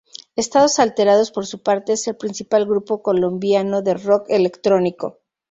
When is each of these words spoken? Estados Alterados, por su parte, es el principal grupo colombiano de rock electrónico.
Estados 0.35 0.79
Alterados, 0.79 1.29
por 1.29 1.45
su 1.45 1.61
parte, 1.61 1.93
es 1.93 2.07
el 2.07 2.17
principal 2.17 2.65
grupo 2.65 3.03
colombiano 3.03 3.83
de 3.83 3.93
rock 3.93 4.25
electrónico. 4.29 5.19